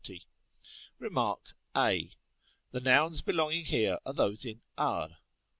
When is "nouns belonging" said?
2.81-3.65